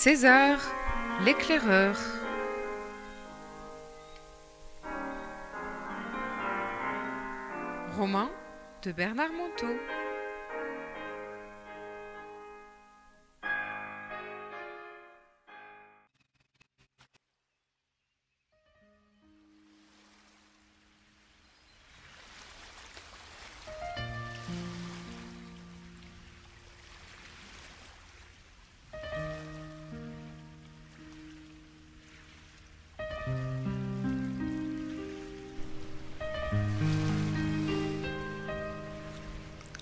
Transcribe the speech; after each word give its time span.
César, 0.00 0.60
l'éclaireur. 1.24 1.96
Roman 7.96 8.30
de 8.84 8.92
Bernard 8.92 9.32
Monteau. 9.32 9.76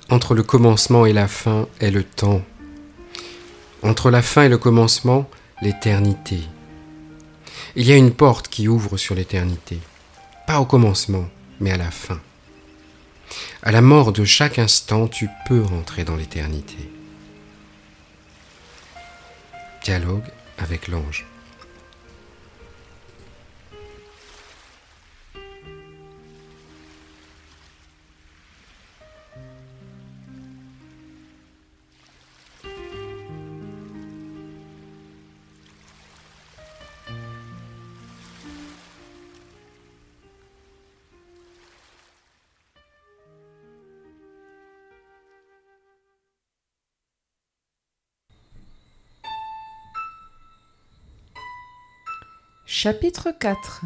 Entre 0.09 0.34
le 0.34 0.45
commencement 0.45 1.05
et 1.05 1.12
la 1.12 1.27
fin 1.27 1.66
est 1.80 1.91
le 1.91 2.05
temps. 2.05 2.42
Entre 3.83 4.10
la 4.10 4.23
fin 4.23 4.45
et 4.45 4.48
le 4.48 4.59
commencement, 4.59 5.29
l'éternité. 5.62 6.41
Il 7.74 7.87
y 7.87 7.92
a 7.92 7.96
une 7.96 8.12
porte 8.12 8.46
qui 8.46 8.69
ouvre 8.69 8.96
sur 8.98 9.16
l'éternité. 9.16 9.79
Pas 10.46 10.60
au 10.60 10.65
commencement, 10.65 11.29
mais 11.60 11.73
à 11.73 11.77
la 11.77 11.91
fin. 11.91 12.20
À 13.65 13.73
la 13.73 13.80
mort 13.80 14.12
de 14.12 14.24
chaque 14.24 14.60
instant, 14.60 15.09
tu 15.09 15.29
peux 15.48 15.62
rentrer 15.62 16.05
dans 16.05 16.15
l'éternité. 16.15 16.88
Dialogue 19.82 20.30
avec 20.59 20.87
l'ange. 20.87 21.27
Chapitre 52.79 53.30
4 53.30 53.85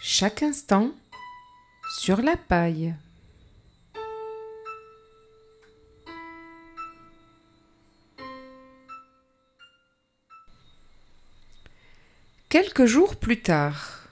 Chaque 0.00 0.42
instant 0.42 0.90
sur 1.98 2.22
la 2.22 2.34
paille. 2.34 2.94
Quelques 12.48 12.86
jours 12.86 13.16
plus 13.16 13.42
tard, 13.42 14.08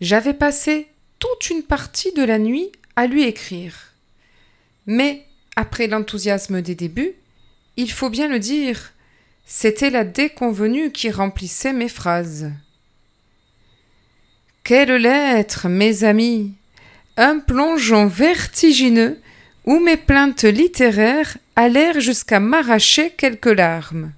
j'avais 0.00 0.32
passé 0.32 0.88
toute 1.18 1.50
une 1.50 1.62
partie 1.62 2.14
de 2.14 2.24
la 2.24 2.38
nuit 2.38 2.72
à 2.96 3.06
lui 3.06 3.24
écrire. 3.24 3.92
Mais, 4.86 5.26
après 5.56 5.88
l'enthousiasme 5.88 6.62
des 6.62 6.74
débuts, 6.74 7.16
il 7.76 7.92
faut 7.92 8.08
bien 8.08 8.28
le 8.28 8.38
dire, 8.38 8.94
c'était 9.50 9.88
la 9.88 10.04
déconvenue 10.04 10.92
qui 10.92 11.10
remplissait 11.10 11.72
mes 11.72 11.88
phrases. 11.88 12.52
Quelle 14.62 14.92
lettre, 14.92 15.68
mes 15.70 16.04
amis? 16.04 16.52
Un 17.16 17.38
plongeon 17.38 18.06
vertigineux 18.06 19.18
où 19.64 19.80
mes 19.80 19.96
plaintes 19.96 20.44
littéraires 20.44 21.38
allèrent 21.56 21.98
jusqu'à 21.98 22.40
m'arracher 22.40 23.10
quelques 23.10 23.46
larmes. 23.46 24.12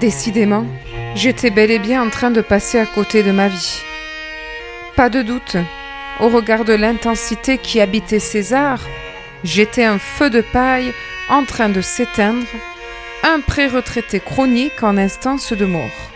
Décidément, 0.00 0.66
j'étais 1.14 1.50
bel 1.50 1.70
et 1.70 1.78
bien 1.78 2.02
en 2.02 2.10
train 2.10 2.30
de 2.30 2.40
passer 2.40 2.78
à 2.78 2.86
côté 2.86 3.22
de 3.22 3.30
ma 3.30 3.48
vie. 3.48 3.82
Pas 4.96 5.08
de 5.08 5.22
doute, 5.22 5.56
au 6.20 6.28
regard 6.28 6.64
de 6.64 6.72
l'intensité 6.72 7.58
qui 7.58 7.80
habitait 7.80 8.18
César, 8.18 8.80
j'étais 9.42 9.84
un 9.84 9.98
feu 9.98 10.30
de 10.30 10.40
paille 10.40 10.92
en 11.28 11.44
train 11.44 11.68
de 11.68 11.80
s'éteindre, 11.80 12.46
un 13.22 13.40
pré-retraité 13.40 14.20
chronique 14.20 14.82
en 14.82 14.96
instance 14.96 15.52
de 15.52 15.64
mort. 15.64 16.10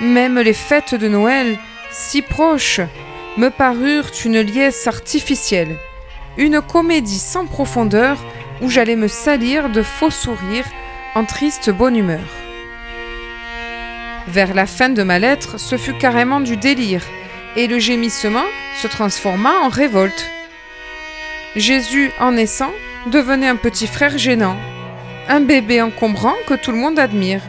Même 0.00 0.38
les 0.38 0.54
fêtes 0.54 0.94
de 0.94 1.08
Noël, 1.08 1.58
si 1.90 2.22
proches, 2.22 2.80
me 3.36 3.48
parurent 3.48 4.10
une 4.24 4.40
liesse 4.40 4.86
artificielle, 4.86 5.76
une 6.36 6.60
comédie 6.60 7.18
sans 7.18 7.46
profondeur 7.46 8.16
où 8.62 8.68
j'allais 8.68 8.96
me 8.96 9.08
salir 9.08 9.68
de 9.68 9.82
faux 9.82 10.10
sourires 10.10 10.68
en 11.14 11.24
triste 11.24 11.70
bonne 11.70 11.96
humeur. 11.96 12.39
Vers 14.32 14.54
la 14.54 14.66
fin 14.66 14.90
de 14.90 15.02
ma 15.02 15.18
lettre, 15.18 15.58
ce 15.58 15.76
fut 15.76 15.94
carrément 15.94 16.38
du 16.38 16.56
délire, 16.56 17.02
et 17.56 17.66
le 17.66 17.80
gémissement 17.80 18.44
se 18.80 18.86
transforma 18.86 19.50
en 19.64 19.68
révolte. 19.68 20.30
Jésus, 21.56 22.12
en 22.20 22.30
naissant, 22.30 22.70
devenait 23.10 23.48
un 23.48 23.56
petit 23.56 23.88
frère 23.88 24.18
gênant, 24.18 24.56
un 25.28 25.40
bébé 25.40 25.82
encombrant 25.82 26.36
que 26.46 26.54
tout 26.54 26.70
le 26.70 26.78
monde 26.78 27.00
admire. 27.00 27.40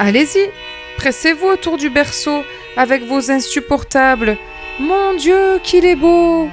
Allez-y, 0.00 0.50
pressez-vous 0.96 1.46
autour 1.46 1.76
du 1.76 1.90
berceau 1.90 2.42
avec 2.76 3.04
vos 3.04 3.30
insupportables 3.30 4.36
Mon 4.80 5.14
Dieu, 5.14 5.60
qu'il 5.62 5.84
est 5.84 5.94
beau 5.94 6.48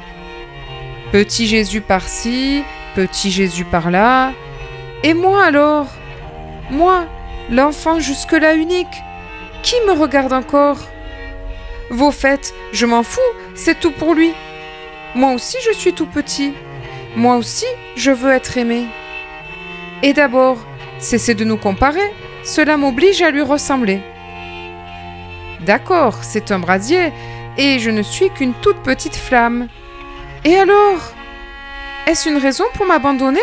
Petit 1.12 1.48
Jésus 1.48 1.82
par-ci, 1.82 2.62
petit 2.94 3.32
Jésus 3.32 3.66
par-là. 3.66 4.34
Et 5.04 5.16
moi 5.16 5.46
alors? 5.46 5.88
Moi, 6.70 7.08
l'enfant 7.50 8.00
jusque-là 8.00 8.54
unique, 8.54 9.02
qui 9.62 9.76
me 9.88 9.94
regarde 9.94 10.34
encore? 10.34 10.80
Vos 11.90 12.12
fêtes, 12.12 12.54
je 12.72 12.86
m'en 12.86 13.04
fous, 13.04 13.20
c'est 13.54 13.80
tout 13.80 13.92
pour 13.92 14.14
lui. 14.14 14.34
Moi 15.16 15.32
aussi, 15.34 15.58
je 15.66 15.74
suis 15.74 15.94
tout 15.94 16.06
petit. 16.06 16.54
Moi 17.16 17.36
aussi, 17.36 17.66
je 17.96 18.12
veux 18.12 18.32
être 18.32 18.58
aimé. 18.58 18.86
Et 20.04 20.14
d'abord, 20.14 20.58
cessez 21.00 21.36
de 21.36 21.44
nous 21.44 21.58
comparer, 21.58 22.14
cela 22.44 22.78
m'oblige 22.78 23.22
à 23.22 23.32
lui 23.32 23.42
ressembler. 23.42 24.00
D'accord, 25.62 26.24
c'est 26.24 26.52
un 26.52 26.60
brasier, 26.60 27.12
et 27.58 27.80
je 27.80 27.90
ne 27.92 28.02
suis 28.02 28.30
qu'une 28.30 28.54
toute 28.54 28.82
petite 28.84 29.16
flamme. 29.16 29.68
Et 30.44 30.58
alors? 30.58 31.14
Est-ce 32.08 32.30
une 32.30 32.38
raison 32.38 32.64
pour 32.74 32.86
m'abandonner? 32.88 33.42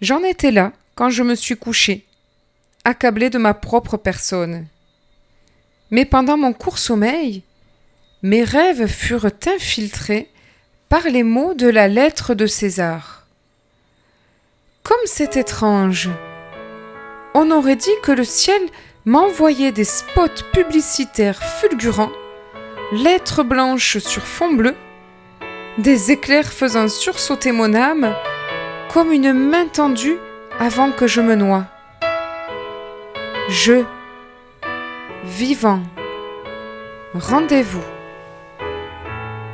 J'en 0.00 0.22
étais 0.22 0.50
là 0.50 0.72
quand 0.94 1.10
je 1.10 1.22
me 1.22 1.34
suis 1.34 1.56
couché, 1.56 2.06
accablé 2.84 3.30
de 3.30 3.38
ma 3.38 3.54
propre 3.54 3.96
personne. 3.96 4.66
Mais 5.90 6.04
pendant 6.04 6.36
mon 6.36 6.52
court 6.52 6.78
sommeil, 6.78 7.42
mes 8.22 8.44
rêves 8.44 8.86
furent 8.86 9.30
infiltrés 9.46 10.30
par 10.88 11.04
les 11.04 11.22
mots 11.22 11.54
de 11.54 11.68
la 11.68 11.88
lettre 11.88 12.34
de 12.34 12.46
César. 12.46 13.26
Comme 14.82 14.96
c'est 15.06 15.36
étrange. 15.36 16.10
On 17.34 17.50
aurait 17.50 17.76
dit 17.76 17.90
que 18.02 18.12
le 18.12 18.24
ciel 18.24 18.60
m'envoyait 19.04 19.72
des 19.72 19.84
spots 19.84 20.42
publicitaires 20.52 21.42
fulgurants, 21.42 22.12
lettres 22.92 23.42
blanches 23.42 23.98
sur 23.98 24.22
fond 24.22 24.52
bleu, 24.52 24.74
des 25.78 26.10
éclairs 26.12 26.52
faisant 26.52 26.88
sursauter 26.88 27.52
mon 27.52 27.74
âme 27.74 28.14
comme 28.96 29.12
une 29.12 29.34
main 29.34 29.66
tendue 29.66 30.16
avant 30.58 30.90
que 30.90 31.06
je 31.06 31.20
me 31.20 31.34
noie. 31.34 31.66
Je, 33.50 33.84
vivant, 35.22 35.82
rendez-vous, 37.12 37.84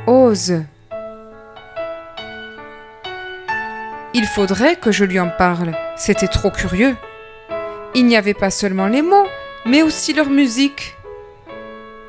ose. 0.07 0.63
Il 4.13 4.25
faudrait 4.27 4.77
que 4.77 4.93
je 4.93 5.03
lui 5.03 5.19
en 5.19 5.29
parle, 5.29 5.73
c'était 5.97 6.29
trop 6.29 6.49
curieux. 6.49 6.95
Il 7.95 8.05
n'y 8.05 8.15
avait 8.15 8.33
pas 8.33 8.49
seulement 8.49 8.87
les 8.87 9.01
mots, 9.01 9.27
mais 9.65 9.83
aussi 9.83 10.13
leur 10.13 10.29
musique. 10.29 10.95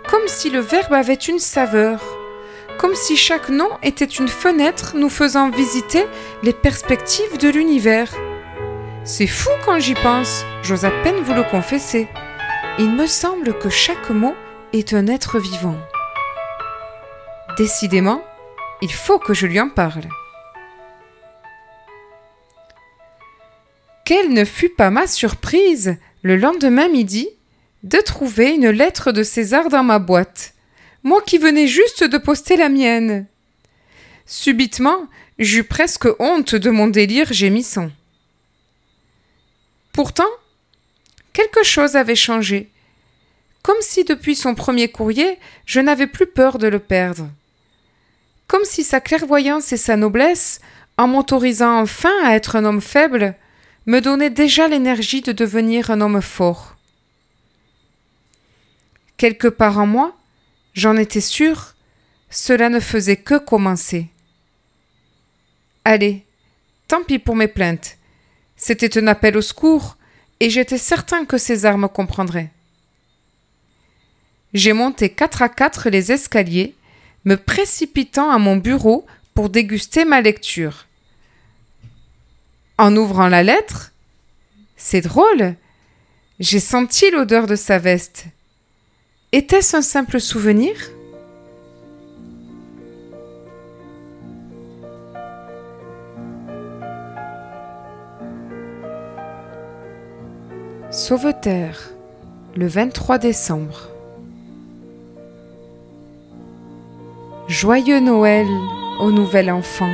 comme 0.09 0.29
si 0.29 0.51
le 0.51 0.61
verbe 0.61 0.93
avait 0.93 1.15
une 1.15 1.41
saveur, 1.41 1.99
comme 2.79 2.95
si 2.95 3.17
chaque 3.17 3.49
nom 3.49 3.69
était 3.83 4.05
une 4.05 4.29
fenêtre 4.29 4.95
nous 4.97 5.09
faisant 5.09 5.51
visiter 5.51 6.05
les 6.43 6.53
perspectives 6.53 7.39
de 7.39 7.49
l'univers. 7.49 8.13
C'est 9.05 9.27
fou 9.27 9.51
quand 9.65 9.79
j'y 9.79 9.95
pense, 9.95 10.45
j'ose 10.63 10.85
à 10.85 10.91
peine 11.03 11.21
vous 11.23 11.35
le 11.35 11.43
confesser. 11.43 12.09
Il 12.79 12.91
me 12.91 13.07
semble 13.07 13.59
que 13.59 13.69
chaque 13.69 14.11
mot 14.11 14.35
est 14.73 14.95
un 14.95 15.07
être 15.07 15.39
vivant. 15.39 15.77
Décidément, 17.57 18.25
il 18.83 18.93
faut 18.93 19.19
que 19.19 19.35
je 19.35 19.47
lui 19.47 19.61
en 19.61 19.69
parle. 19.69 20.05
Quelle 24.05 24.33
ne 24.33 24.45
fut 24.45 24.71
pas 24.71 24.91
ma 24.91 25.07
surprise, 25.07 25.97
le 26.23 26.37
lendemain 26.37 26.89
midi, 26.89 27.29
de 27.85 27.99
trouver 27.99 28.55
une 28.55 28.71
lettre 28.71 29.13
de 29.13 29.23
César 29.23 29.69
dans 29.69 29.85
ma 29.85 29.99
boîte, 29.99 30.54
moi 31.05 31.23
qui 31.23 31.39
venais 31.39 31.67
juste 31.67 32.03
de 32.03 32.19
poster 32.19 32.57
la 32.57 32.69
mienne. 32.69 33.27
Subitement, 34.27 35.07
j'eus 35.39 35.65
presque 35.65 36.09
honte 36.19 36.55
de 36.55 36.71
mon 36.71 36.89
délire 36.89 37.33
gémissant. 37.33 37.91
Pourtant, 39.93 40.31
quelque 41.33 41.63
chose 41.63 41.95
avait 41.95 42.17
changé, 42.17 42.71
comme 43.63 43.81
si 43.81 44.05
depuis 44.05 44.35
son 44.35 44.55
premier 44.55 44.89
courrier, 44.89 45.39
je 45.67 45.81
n'avais 45.81 46.07
plus 46.07 46.27
peur 46.27 46.59
de 46.59 46.67
le 46.67 46.79
perdre. 46.79 47.29
Comme 48.47 48.65
si 48.65 48.83
sa 48.83 49.01
clairvoyance 49.01 49.73
et 49.73 49.77
sa 49.77 49.97
noblesse, 49.97 50.61
en 50.99 51.07
m'autorisant 51.07 51.81
enfin 51.81 52.13
à 52.25 52.35
être 52.35 52.57
un 52.57 52.65
homme 52.65 52.83
faible, 52.83 53.35
me 53.87 54.01
donnaient 54.01 54.31
déjà 54.31 54.69
l'énergie 54.69 55.21
de 55.21 55.33
devenir 55.33 55.91
un 55.91 56.01
homme 56.01 56.23
fort. 56.23 56.77
Quelque 59.17 59.49
part 59.49 59.79
en 59.79 59.87
moi, 59.87 60.17
j'en 60.75 60.97
étais 60.97 61.21
sûre, 61.21 61.75
cela 62.31 62.69
ne 62.69 62.81
faisait 62.81 63.17
que 63.17 63.39
commencer. 63.39 64.09
Allez, 65.85 66.25
tant 66.89 67.03
pis 67.03 67.19
pour 67.19 67.37
mes 67.37 67.49
plaintes. 67.49 67.97
C'était 68.57 68.99
un 68.99 69.07
appel 69.07 69.37
au 69.37 69.43
secours, 69.43 69.97
et 70.41 70.51
j'étais 70.51 70.79
certain 70.79 71.25
que 71.25 71.39
César 71.39 71.79
me 71.79 71.89
comprendrait. 71.89 72.51
J'ai 74.53 74.73
monté 74.73 75.09
quatre 75.11 75.43
à 75.43 75.49
quatre 75.49 75.91
les 75.91 76.13
escaliers, 76.13 76.75
me 77.25 77.37
précipitant 77.37 78.31
à 78.31 78.39
mon 78.39 78.57
bureau 78.57 79.07
pour 79.35 79.49
déguster 79.51 80.05
ma 80.05 80.21
lecture. 80.21 80.87
En 82.79 82.97
ouvrant 82.97 83.29
la 83.29 83.43
lettre, 83.43 83.93
c'est 84.77 85.01
drôle, 85.01 85.55
j'ai 86.41 86.61
senti 86.61 87.11
l'odeur 87.11 87.47
de 87.47 87.57
sa 87.57 87.79
veste. 87.79 88.27
Était-ce 89.37 89.77
un 89.77 89.83
simple 89.83 90.21
souvenir? 90.21 90.77
Sauveterre, 100.93 101.91
le 102.55 102.69
23 102.69 103.19
décembre. 103.19 103.89
Joyeux 107.49 107.99
Noël 107.99 108.47
au 109.01 109.11
nouvel 109.11 109.51
enfant. 109.51 109.93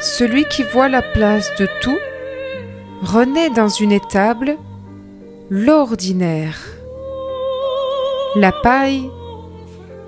Celui 0.00 0.46
qui 0.46 0.64
voit 0.64 0.88
la 0.88 1.00
place 1.00 1.48
de 1.60 1.68
tout 1.80 1.98
renaît 3.02 3.50
dans 3.50 3.68
une 3.68 3.92
étable 3.92 4.56
l'ordinaire. 5.48 6.58
La 8.36 8.50
paille, 8.50 9.10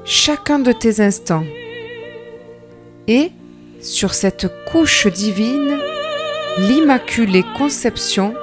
chacun 0.04 0.58
de 0.58 0.72
tes 0.72 1.00
instants. 1.00 1.44
Et, 3.06 3.30
sur 3.80 4.14
cette 4.14 4.48
couche 4.66 5.06
divine, 5.06 5.78
l'Immaculée 6.58 7.44
Conception 7.56 8.34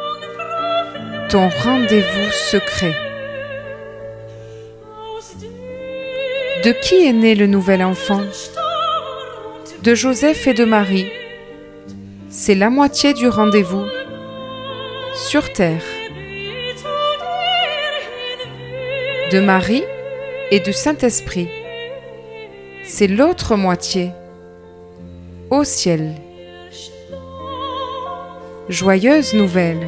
ton 1.30 1.50
rendez-vous 1.50 2.31
secret. 2.31 2.95
De 6.63 6.71
qui 6.71 7.06
est 7.06 7.12
né 7.12 7.35
le 7.35 7.47
nouvel 7.47 7.83
enfant? 7.83 8.21
De 9.81 9.95
Joseph 9.95 10.47
et 10.47 10.53
de 10.53 10.63
Marie. 10.63 11.07
C'est 12.30 12.56
la 12.56 12.69
moitié 12.69 13.13
du 13.13 13.27
rendez-vous 13.27 13.85
sur 15.15 15.51
terre. 15.51 15.83
De 19.33 19.39
Marie 19.39 19.83
et 20.51 20.59
du 20.59 20.71
Saint-Esprit. 20.74 21.50
C'est 22.85 23.07
l'autre 23.07 23.56
moitié 23.56 24.12
au 25.50 25.63
ciel. 25.63 26.13
Joyeuse 28.69 29.33
nouvelle. 29.33 29.88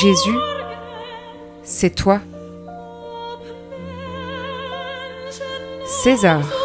Jésus, 0.00 0.38
c'est 1.62 1.94
toi. 1.94 2.22
César. 5.84 6.57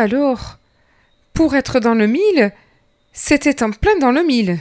Alors 0.00 0.58
Pour 1.32 1.54
être 1.54 1.78
dans 1.78 1.94
le 1.94 2.06
mille, 2.06 2.52
c'était 3.12 3.62
en 3.62 3.70
plein 3.70 3.96
dans 3.98 4.10
le 4.10 4.22
mille. 4.22 4.58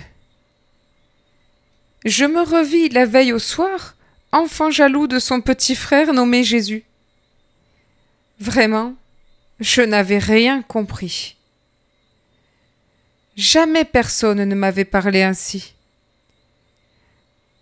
Je 2.06 2.25
me 2.25 2.41
revis 2.41 2.89
la 2.89 3.06
veille 3.06 3.33
au 3.33 3.39
soir, 3.39 3.95
enfant 4.31 4.71
jaloux 4.71 5.07
de 5.07 5.19
son 5.19 5.41
petit 5.41 5.75
frère 5.75 6.13
nommé 6.13 6.44
Jésus. 6.44 6.83
Vraiment, 8.39 8.95
je 9.59 9.81
n'avais 9.81 10.19
rien 10.19 10.62
compris. 10.62 11.36
Jamais 13.35 13.85
personne 13.85 14.44
ne 14.44 14.56
m'avait 14.56 14.85
parlé 14.85 15.23
ainsi. 15.23 15.73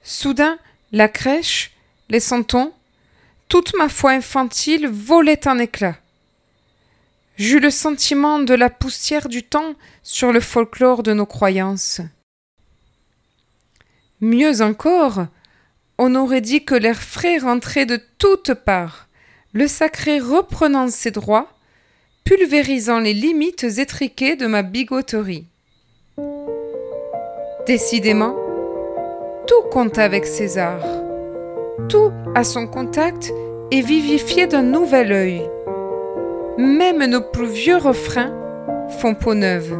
Soudain, 0.03 0.57
la 0.91 1.07
crèche, 1.07 1.71
les 2.09 2.19
santons, 2.19 2.73
toute 3.49 3.75
ma 3.75 3.89
foi 3.89 4.11
infantile 4.11 4.87
volait 4.87 5.47
en 5.47 5.57
éclats. 5.57 5.97
J'eus 7.37 7.59
le 7.59 7.69
sentiment 7.69 8.39
de 8.39 8.55
la 8.55 8.71
poussière 8.71 9.29
du 9.29 9.43
temps 9.43 9.75
sur 10.01 10.33
le 10.33 10.39
folklore 10.39 11.03
de 11.03 11.13
nos 11.13 11.27
croyances. 11.27 12.01
Mieux 14.21 14.63
encore, 14.63 15.27
on 15.99 16.15
aurait 16.15 16.41
dit 16.41 16.65
que 16.65 16.73
l'air 16.73 16.99
frais 16.99 17.37
rentrait 17.37 17.85
de 17.85 17.99
toutes 18.17 18.55
parts, 18.55 19.07
le 19.53 19.67
sacré 19.67 20.19
reprenant 20.19 20.89
ses 20.89 21.11
droits, 21.11 21.47
pulvérisant 22.23 22.99
les 22.99 23.13
limites 23.13 23.63
étriquées 23.63 24.35
de 24.35 24.47
ma 24.47 24.63
bigoterie. 24.63 25.45
Décidément, 27.67 28.35
tout 29.45 29.69
compte 29.69 29.99
avec 29.99 30.25
César. 30.25 30.79
Tout 31.87 32.11
à 32.33 32.43
son 32.43 32.65
contact 32.65 33.31
est 33.69 33.81
vivifié 33.81 34.47
d'un 34.47 34.63
nouvel 34.63 35.11
œil 35.11 35.47
même 36.57 37.05
nos 37.05 37.21
plus 37.21 37.47
vieux 37.47 37.77
refrains 37.77 38.31
font 38.99 39.13
peau 39.13 39.33
neuve. 39.33 39.77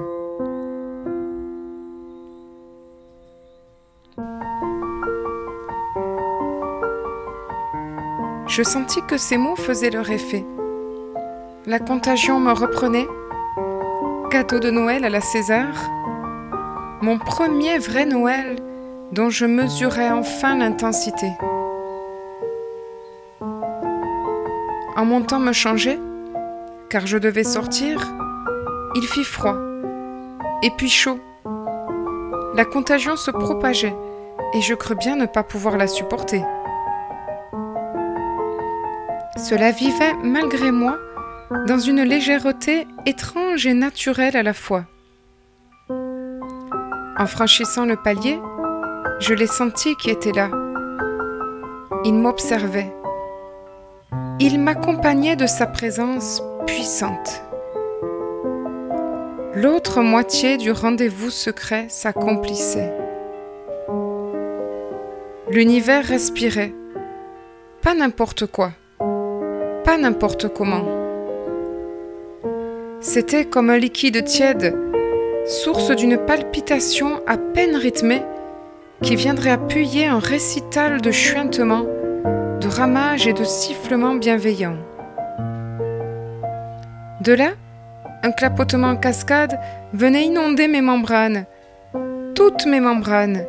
Je 8.47 8.63
sentis 8.63 9.01
que 9.07 9.17
ces 9.17 9.37
mots 9.37 9.55
faisaient 9.55 9.89
leur 9.89 10.09
effet. 10.09 10.45
La 11.65 11.79
contagion 11.79 12.39
me 12.39 12.51
reprenait. 12.51 13.07
Cadeau 14.31 14.59
de 14.59 14.71
Noël 14.71 15.03
à 15.03 15.09
la 15.09 15.21
César. 15.21 15.67
Mon 17.01 17.17
premier 17.17 17.77
vrai 17.77 18.05
Noël 18.05 18.55
dont 19.11 19.29
je 19.29 19.45
mesurais 19.45 20.09
enfin 20.09 20.57
l'intensité. 20.57 21.31
En 24.95 25.05
montant 25.05 25.39
me 25.39 25.53
changer, 25.53 25.99
car 26.89 27.05
je 27.05 27.17
devais 27.17 27.43
sortir, 27.43 27.99
il 28.95 29.05
fit 29.07 29.23
froid, 29.23 29.57
et 30.63 30.71
puis 30.77 30.89
chaud. 30.89 31.19
La 32.55 32.65
contagion 32.65 33.15
se 33.15 33.31
propageait, 33.31 33.95
et 34.53 34.61
je 34.61 34.73
crus 34.73 34.97
bien 34.97 35.15
ne 35.15 35.25
pas 35.25 35.43
pouvoir 35.43 35.77
la 35.77 35.87
supporter. 35.87 36.43
Cela 39.37 39.71
vivait 39.71 40.13
malgré 40.23 40.71
moi 40.71 40.97
dans 41.67 41.79
une 41.79 42.01
légèreté 42.01 42.87
étrange 43.05 43.67
et 43.67 43.73
naturelle 43.73 44.35
à 44.35 44.43
la 44.43 44.53
fois. 44.53 44.85
En 45.89 47.25
franchissant 47.25 47.85
le 47.85 47.95
palier, 47.95 48.39
je 49.19 49.33
l'ai 49.33 49.47
senti 49.47 49.95
qui 49.95 50.09
était 50.09 50.31
là. 50.31 50.49
Il 52.03 52.13
m'observait. 52.13 52.93
Il 54.39 54.59
m'accompagnait 54.59 55.35
de 55.35 55.47
sa 55.47 55.65
présence 55.65 56.41
puissante. 56.67 57.41
L'autre 59.55 60.01
moitié 60.01 60.57
du 60.57 60.71
rendez-vous 60.71 61.31
secret 61.31 61.87
s'accomplissait. 61.89 62.93
L'univers 65.49 66.05
respirait. 66.05 66.73
Pas 67.81 67.95
n'importe 67.95 68.45
quoi. 68.45 68.73
Pas 68.99 69.97
n'importe 69.97 70.49
comment. 70.49 70.85
C'était 72.99 73.45
comme 73.45 73.69
un 73.69 73.77
liquide 73.77 74.23
tiède, 74.25 74.77
source 75.47 75.91
d'une 75.91 76.17
palpitation 76.17 77.21
à 77.25 77.37
peine 77.37 77.75
rythmée 77.75 78.21
qui 79.01 79.15
viendrait 79.15 79.51
appuyer 79.51 80.05
un 80.07 80.19
récital 80.19 81.01
de 81.01 81.11
chuintements, 81.11 81.85
de 82.59 82.67
ramages 82.67 83.27
et 83.27 83.33
de 83.33 83.43
sifflements 83.43 84.15
bienveillants. 84.15 84.77
De 87.21 87.33
là, 87.33 87.49
un 88.23 88.31
clapotement 88.31 88.89
en 88.89 88.95
cascade 88.95 89.59
venait 89.93 90.25
inonder 90.25 90.67
mes 90.67 90.81
membranes, 90.81 91.45
toutes 92.35 92.67
mes 92.67 92.79
membranes, 92.79 93.43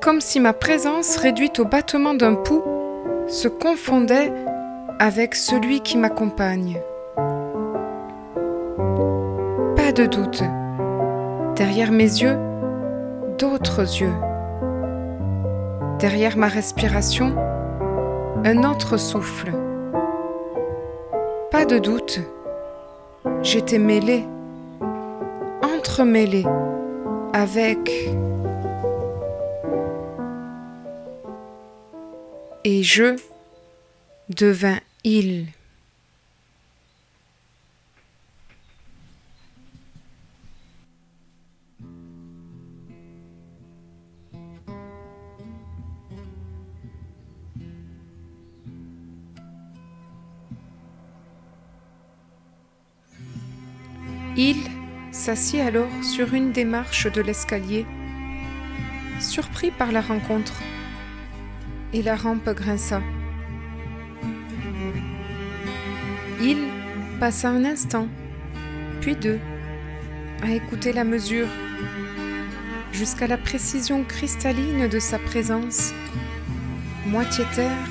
comme 0.00 0.22
si 0.22 0.40
ma 0.40 0.54
présence 0.54 1.16
réduite 1.18 1.58
au 1.60 1.66
battement 1.66 2.14
d'un 2.14 2.34
pouls 2.34 2.64
se 3.26 3.48
confondait 3.48 4.32
avec 4.98 5.34
celui 5.34 5.80
qui 5.80 5.98
m'accompagne. 5.98 6.80
Pas 9.76 9.92
de 9.92 10.06
doute, 10.06 10.42
derrière 11.56 11.92
mes 11.92 12.04
yeux, 12.04 12.38
d'autres 13.38 13.80
yeux. 14.00 14.14
Derrière 15.98 16.38
ma 16.38 16.48
respiration, 16.48 17.36
un 18.44 18.64
autre 18.64 18.96
souffle. 18.96 19.52
Pas 21.50 21.66
de 21.66 21.78
doute, 21.78 22.20
j'étais 23.42 23.78
mêlée, 23.78 24.24
entremêlée 25.62 26.46
avec... 27.32 27.90
Et 32.66 32.82
je 32.82 33.16
devins 34.30 34.78
il. 35.04 35.46
Il 35.46 35.63
s'assit 55.24 55.60
alors 55.60 55.88
sur 56.02 56.34
une 56.34 56.52
des 56.52 56.66
marches 56.66 57.10
de 57.10 57.22
l'escalier, 57.22 57.86
surpris 59.20 59.70
par 59.70 59.90
la 59.90 60.02
rencontre, 60.02 60.60
et 61.94 62.02
la 62.02 62.14
rampe 62.14 62.50
grinça. 62.50 63.00
Il 66.42 66.58
passa 67.20 67.48
un 67.48 67.64
instant, 67.64 68.06
puis 69.00 69.16
deux, 69.16 69.40
à 70.42 70.50
écouter 70.50 70.92
la 70.92 71.04
mesure, 71.04 71.48
jusqu'à 72.92 73.26
la 73.26 73.38
précision 73.38 74.04
cristalline 74.04 74.88
de 74.88 74.98
sa 74.98 75.18
présence, 75.18 75.94
moitié 77.06 77.46
terre, 77.54 77.88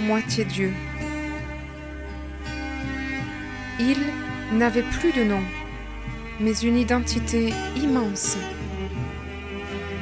moitié 0.00 0.44
Dieu. 0.44 0.74
Il 3.80 3.96
n'avait 4.58 4.82
plus 4.82 5.12
de 5.12 5.24
nom, 5.24 5.40
mais 6.40 6.58
une 6.58 6.76
identité 6.76 7.52
immense. 7.76 8.36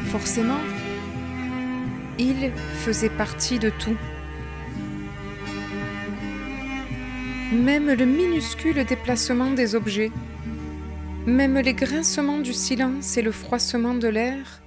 Forcément, 0.07 0.61
il 2.19 2.51
faisait 2.85 3.11
partie 3.11 3.59
de 3.59 3.71
tout. 3.71 3.97
Même 7.53 7.93
le 7.93 8.05
minuscule 8.05 8.85
déplacement 8.85 9.51
des 9.51 9.75
objets, 9.75 10.13
même 11.27 11.59
les 11.59 11.75
grincements 11.75 12.39
du 12.39 12.53
silence 12.53 13.17
et 13.17 13.23
le 13.23 13.33
froissement 13.33 13.95
de 13.95 14.09
l'air 14.09 14.63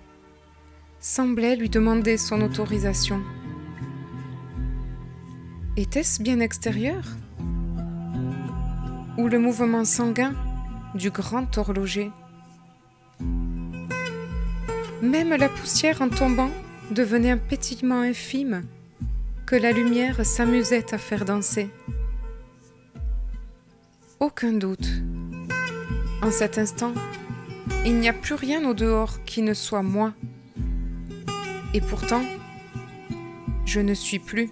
semblaient 1.00 1.56
lui 1.56 1.70
demander 1.70 2.18
son 2.18 2.42
autorisation. 2.42 3.22
Était-ce 5.76 6.22
bien 6.22 6.40
extérieur? 6.40 7.04
Ou 9.18 9.28
le 9.28 9.40
mouvement 9.40 9.86
sanguin? 9.86 10.34
Du 10.96 11.12
grand 11.12 11.58
horloger. 11.58 12.12
Même 15.02 15.36
la 15.36 15.50
poussière 15.50 16.02
en 16.02 16.10
tombant 16.10 16.50
devenait 16.92 17.32
un 17.32 17.38
pétillement 17.38 18.02
infime 18.02 18.64
que 19.46 19.56
la 19.56 19.72
lumière 19.72 20.26
s'amusait 20.26 20.94
à 20.94 20.98
faire 20.98 21.26
danser. 21.26 21.70
Aucun 24.20 24.54
doute. 24.54 24.90
En 26.22 26.32
cet 26.32 26.58
instant, 26.58 26.94
il 27.86 28.00
n'y 28.00 28.08
a 28.08 28.14
plus 28.14 28.36
rien 28.36 28.64
au 28.66 28.74
dehors 28.74 29.24
qui 29.26 29.42
ne 29.42 29.54
soit 29.54 29.84
moi. 29.84 30.14
Et 31.74 31.82
pourtant, 31.82 32.24
je 33.66 33.82
ne 33.82 33.94
suis 33.94 34.20
plus. 34.20 34.50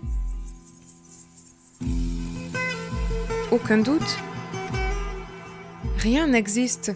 Aucun 3.51 3.77
doute 3.77 4.17
Rien 6.01 6.25
n'existe 6.25 6.95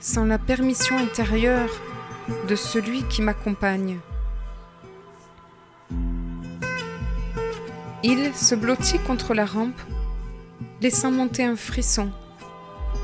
sans 0.00 0.24
la 0.24 0.36
permission 0.36 0.98
intérieure 0.98 1.70
de 2.48 2.56
celui 2.56 3.04
qui 3.04 3.22
m'accompagne. 3.22 4.00
Il 8.02 8.34
se 8.34 8.56
blottit 8.56 8.98
contre 8.98 9.34
la 9.34 9.46
rampe, 9.46 9.80
laissant 10.80 11.12
monter 11.12 11.44
un 11.44 11.54
frisson 11.54 12.10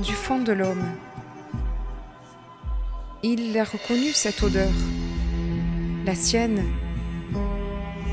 du 0.03 0.15
fond 0.15 0.41
de 0.41 0.53
l'homme. 0.53 0.85
Il 3.23 3.57
a 3.57 3.63
reconnu 3.63 4.11
cette 4.13 4.43
odeur, 4.43 4.73
la 6.05 6.17
sienne, 6.17 6.65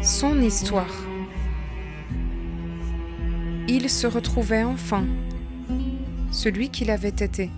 son 0.04 0.40
histoire. 0.40 0.94
Il 3.68 3.90
se 3.90 4.06
retrouvait 4.06 4.64
enfant 4.64 5.06
celui 6.34 6.70
qu'il 6.70 6.90
avait 6.90 7.10
été. 7.10 7.50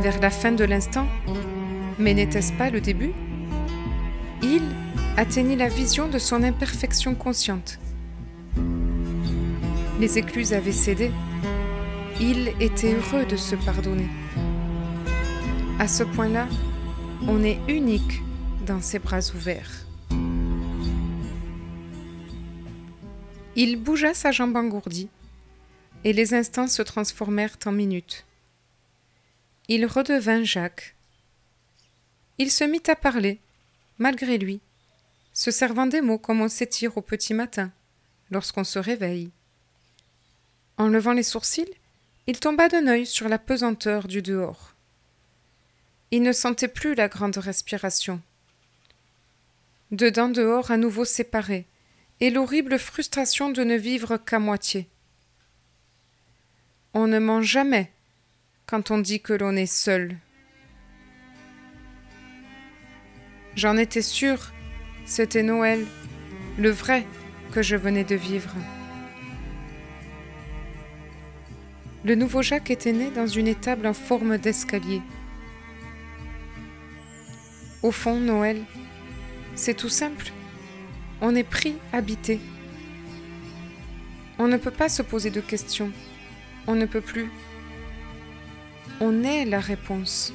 Vers 0.00 0.20
la 0.20 0.30
fin 0.30 0.52
de 0.52 0.64
l'instant, 0.64 1.06
mais 1.98 2.14
n'était-ce 2.14 2.52
pas 2.54 2.70
le 2.70 2.80
début 2.80 3.12
Il 4.42 4.62
atteignit 5.16 5.56
la 5.56 5.68
vision 5.68 6.08
de 6.08 6.18
son 6.18 6.42
imperfection 6.42 7.14
consciente. 7.14 7.78
Les 10.00 10.18
écluses 10.18 10.52
avaient 10.52 10.72
cédé. 10.72 11.10
Il 12.20 12.52
était 12.60 12.94
heureux 12.94 13.24
de 13.24 13.36
se 13.36 13.54
pardonner. 13.54 14.08
À 15.78 15.86
ce 15.86 16.04
point-là, 16.04 16.48
on 17.28 17.44
est 17.44 17.58
unique 17.68 18.22
dans 18.66 18.80
ses 18.80 18.98
bras 18.98 19.20
ouverts. 19.34 19.86
Il 23.56 23.76
bougea 23.76 24.14
sa 24.14 24.32
jambe 24.32 24.56
engourdie 24.56 25.08
et 26.04 26.12
les 26.12 26.34
instants 26.34 26.68
se 26.68 26.82
transformèrent 26.82 27.56
en 27.64 27.72
minutes. 27.72 28.24
Il 29.68 29.86
redevint 29.86 30.44
Jacques. 30.44 30.94
Il 32.38 32.50
se 32.50 32.64
mit 32.64 32.82
à 32.88 32.94
parler, 32.94 33.40
malgré 33.98 34.36
lui, 34.36 34.60
se 35.32 35.50
servant 35.50 35.86
des 35.86 36.02
mots 36.02 36.18
comme 36.18 36.42
on 36.42 36.48
s'étire 36.48 36.96
au 36.98 37.00
petit 37.00 37.32
matin, 37.32 37.72
lorsqu'on 38.30 38.64
se 38.64 38.78
réveille. 38.78 39.30
En 40.76 40.88
levant 40.88 41.12
les 41.12 41.22
sourcils, 41.22 41.72
il 42.26 42.38
tomba 42.38 42.68
d'un 42.68 42.86
œil 42.86 43.06
sur 43.06 43.28
la 43.28 43.38
pesanteur 43.38 44.06
du 44.06 44.20
dehors. 44.20 44.74
Il 46.10 46.22
ne 46.22 46.32
sentait 46.32 46.68
plus 46.68 46.94
la 46.94 47.08
grande 47.08 47.36
respiration. 47.36 48.20
Dedans 49.90 50.28
dehors 50.28 50.70
à 50.70 50.76
nouveau 50.76 51.04
séparés, 51.04 51.66
et 52.20 52.30
l'horrible 52.30 52.78
frustration 52.78 53.50
de 53.50 53.64
ne 53.64 53.76
vivre 53.76 54.16
qu'à 54.16 54.38
moitié. 54.38 54.88
On 56.96 57.08
ne 57.08 57.18
ment 57.18 57.42
jamais 57.42 57.90
quand 58.66 58.92
on 58.92 58.98
dit 58.98 59.20
que 59.20 59.32
l'on 59.32 59.56
est 59.56 59.66
seul. 59.66 60.16
J'en 63.56 63.76
étais 63.76 64.00
sûre, 64.00 64.52
c'était 65.04 65.42
Noël, 65.42 65.84
le 66.56 66.70
vrai 66.70 67.04
que 67.50 67.62
je 67.62 67.74
venais 67.74 68.04
de 68.04 68.14
vivre. 68.14 68.54
Le 72.04 72.14
nouveau 72.14 72.42
Jacques 72.42 72.70
était 72.70 72.92
né 72.92 73.10
dans 73.10 73.26
une 73.26 73.48
étable 73.48 73.88
en 73.88 73.94
forme 73.94 74.38
d'escalier. 74.38 75.02
Au 77.82 77.90
fond, 77.90 78.20
Noël, 78.20 78.62
c'est 79.56 79.74
tout 79.74 79.88
simple. 79.88 80.30
On 81.20 81.34
est 81.34 81.42
pris 81.42 81.74
habité. 81.92 82.38
On 84.38 84.46
ne 84.46 84.58
peut 84.58 84.70
pas 84.70 84.88
se 84.88 85.02
poser 85.02 85.30
de 85.30 85.40
questions. 85.40 85.90
On 86.66 86.74
ne 86.74 86.86
peut 86.86 87.00
plus. 87.00 87.30
On 89.00 89.22
est 89.22 89.44
la 89.44 89.60
réponse. 89.60 90.32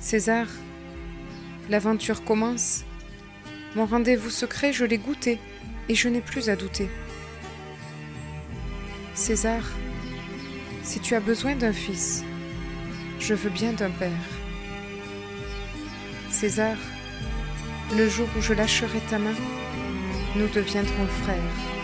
César, 0.00 0.46
l'aventure 1.70 2.24
commence. 2.24 2.84
Mon 3.76 3.86
rendez-vous 3.86 4.30
secret, 4.30 4.72
je 4.72 4.84
l'ai 4.84 4.98
goûté 4.98 5.38
et 5.88 5.94
je 5.94 6.08
n'ai 6.08 6.20
plus 6.20 6.48
à 6.48 6.56
douter. 6.56 6.90
César, 9.14 9.62
si 10.82 10.98
tu 10.98 11.14
as 11.14 11.20
besoin 11.20 11.54
d'un 11.54 11.72
fils, 11.72 12.24
je 13.20 13.34
veux 13.34 13.50
bien 13.50 13.72
d'un 13.72 13.90
père. 13.90 14.10
César, 16.30 16.76
le 17.96 18.08
jour 18.08 18.28
où 18.36 18.40
je 18.40 18.52
lâcherai 18.52 18.98
ta 19.08 19.18
main, 19.18 19.34
nous 20.34 20.48
deviendrons 20.48 21.06
frères. 21.22 21.81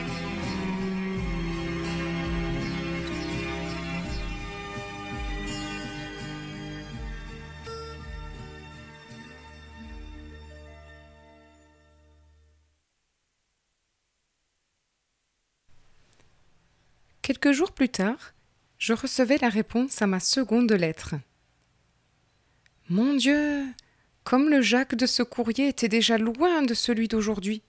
Quelques 17.29 17.53
jours 17.53 17.73
plus 17.73 17.91
tard, 17.91 18.33
je 18.79 18.95
recevais 18.95 19.37
la 19.37 19.51
réponse 19.51 20.01
à 20.01 20.07
ma 20.07 20.19
seconde 20.19 20.73
lettre. 20.73 21.15
Mon 22.89 23.13
Dieu, 23.13 23.67
comme 24.25 24.49
le 24.49 24.63
Jacques 24.63 24.95
de 24.95 25.05
ce 25.05 25.23
courrier 25.23 25.69
était 25.69 25.91
déjà 25.91 26.17
loin 26.17 26.63
de 26.63 26.73
celui 26.73 27.07
d'aujourd'hui. 27.07 27.61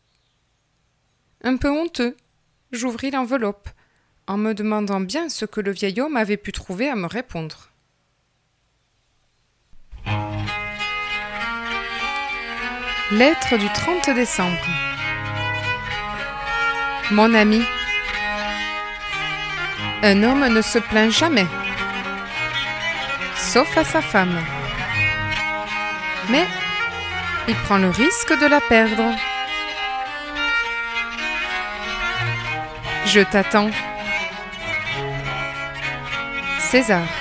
Un 1.44 1.58
peu 1.58 1.68
honteux, 1.70 2.16
j'ouvris 2.72 3.12
l'enveloppe, 3.12 3.68
en 4.28 4.38
me 4.38 4.54
demandant 4.54 5.02
bien 5.02 5.28
ce 5.28 5.44
que 5.44 5.60
le 5.60 5.72
vieil 5.72 6.00
homme 6.00 6.16
avait 6.16 6.38
pu 6.38 6.54
trouver 6.54 6.88
à 6.88 6.96
me 6.96 7.08
répondre. 7.08 7.70
Lettre 13.12 13.58
du 13.58 13.68
30 13.74 14.16
décembre. 14.16 14.66
Mon 17.12 17.34
ami, 17.34 17.62
un 20.02 20.24
homme 20.24 20.48
ne 20.48 20.62
se 20.62 20.80
plaint 20.80 21.12
jamais, 21.12 21.48
sauf 23.36 23.78
à 23.78 23.84
sa 23.84 24.02
femme. 24.02 24.40
Mais 26.30 26.46
il 27.48 27.56
prend 27.56 27.78
le 27.78 27.90
risque 27.90 28.40
de 28.40 28.48
la 28.48 28.62
perdre. 28.62 29.12
Je 33.06 33.22
t'attends. 33.22 33.72
César. 36.60 37.19